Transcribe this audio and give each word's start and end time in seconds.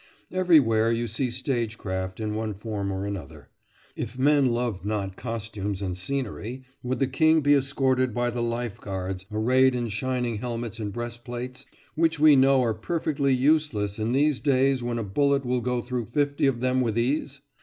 Everywhere 0.31 0.91
you 0.91 1.07
see 1.07 1.29
stage 1.29 1.77
craft 1.77 2.19
in 2.19 2.33
one 2.33 2.55
form 2.55 2.91
or 2.91 3.05
another. 3.05 3.49
If 3.95 4.17
men 4.17 4.51
loved 4.51 4.83
not 4.83 5.15
costumes 5.15 5.79
and 5.79 5.95
scenery, 5.95 6.63
would 6.81 6.97
the 6.99 7.05
king 7.05 7.41
be 7.41 7.53
escorted 7.53 8.11
by 8.11 8.31
the 8.31 8.41
lifeguards, 8.41 9.27
arrayed 9.31 9.75
in 9.75 9.89
shining 9.89 10.39
helmets 10.39 10.79
and 10.79 10.91
breastplates, 10.91 11.67
which 11.93 12.19
we 12.19 12.35
know 12.35 12.63
are 12.63 12.73
perfectly 12.73 13.35
useless 13.35 13.99
in 13.99 14.11
these 14.13 14.39
days 14.39 14.81
when 14.81 14.97
a 14.97 15.03
bullet 15.03 15.45
will 15.45 15.61
go 15.61 15.81
through 15.83 16.05
fifty 16.07 16.47
of 16.47 16.61
them 16.61 16.81
with 16.81 16.97
ease? 16.97 17.41